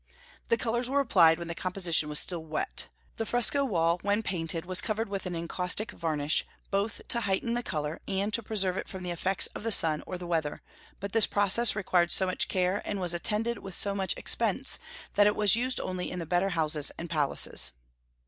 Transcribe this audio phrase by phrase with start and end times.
[0.47, 2.87] The colors were applied when the composition was still wet.
[3.17, 7.61] The fresco wall, when painted, was covered with an encaustic varnish, both to heighten the
[7.61, 10.63] color and to preserve it from the effects of the sun or the weather;
[10.99, 14.79] but this process required so much care, and was attended with so much expense,
[15.13, 17.69] that it was used only in the better houses and palaces."